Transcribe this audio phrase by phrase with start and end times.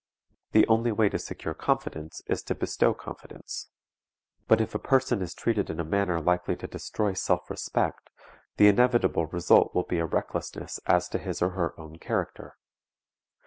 [0.53, 3.69] The only way to secure confidence is to bestow confidence;
[4.47, 8.09] but if a person is treated in a manner likely to destroy self respect,
[8.57, 12.57] the inevitable result will be a recklessness as to his or her own character.